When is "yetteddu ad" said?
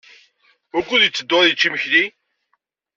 1.03-1.47